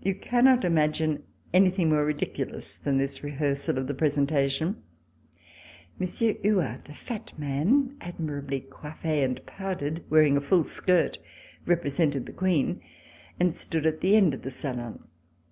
You 0.00 0.14
cannot 0.14 0.64
imagine 0.64 1.24
anything 1.52 1.88
more 1.88 2.04
ridiculous 2.04 2.74
than 2.76 2.96
this 2.98 3.24
rehearsal 3.24 3.76
of 3.76 3.88
the 3.88 3.92
presenta 3.92 4.48
tion. 4.48 4.84
Monsieur 5.98 6.34
Huart, 6.44 6.88
a 6.88 6.94
fat 6.94 7.36
man, 7.36 7.96
admirably 8.00 8.60
coiffe 8.60 9.02
RECOLLECTIONS 9.02 9.02
OF 9.02 9.02
THE 9.02 9.08
REVOLUTION 9.08 9.36
and 9.36 9.46
powdered, 10.00 10.04
wearing 10.12 10.36
a 10.36 10.40
full 10.40 10.62
skirt, 10.62 11.18
represented 11.66 12.26
the 12.26 12.32
Queen 12.32 12.80
and 13.40 13.56
stood 13.56 13.84
at 13.84 14.00
the 14.00 14.14
end 14.14 14.32
of 14.32 14.42
the 14.42 14.50
salon. 14.52 15.02